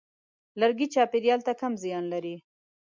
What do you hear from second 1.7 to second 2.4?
زیان لري.